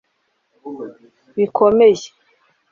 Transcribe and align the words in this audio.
bikomeye 1.37 2.05